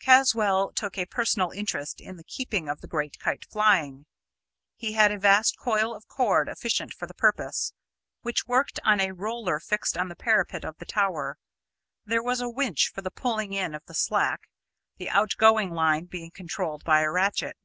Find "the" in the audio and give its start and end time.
2.16-2.24, 2.80-2.88, 7.06-7.14, 10.08-10.16, 10.78-10.84, 13.02-13.12, 13.86-13.94, 14.96-15.10